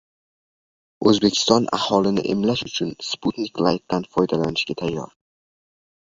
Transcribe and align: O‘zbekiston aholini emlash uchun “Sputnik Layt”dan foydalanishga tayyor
O‘zbekiston 1.09 1.67
aholini 1.77 2.23
emlash 2.33 2.63
uchun 2.69 2.93
“Sputnik 3.07 3.61
Layt”dan 3.67 4.07
foydalanishga 4.15 4.77
tayyor 4.81 5.13